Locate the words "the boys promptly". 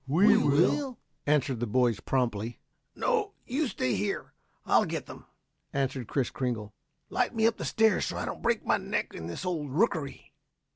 1.59-2.59